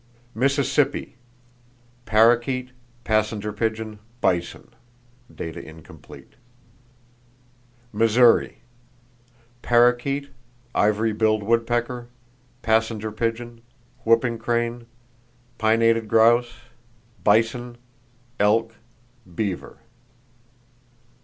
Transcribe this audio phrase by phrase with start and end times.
[0.33, 1.15] Mississippi:
[2.07, 2.71] Parrakeet,
[3.03, 4.69] passenger pigeon; bison.
[5.35, 8.57] (Data incomplete.) [Page 44] Missouri:
[9.61, 10.29] Parrakeet,
[10.73, 12.07] ivory billed woodpecker,
[12.63, 13.61] passenger pigeon,
[14.03, 14.87] whooping crane,
[15.59, 16.51] pinnated grouse;
[17.23, 17.77] bison,
[18.39, 18.73] elk,
[19.35, 19.77] beaver.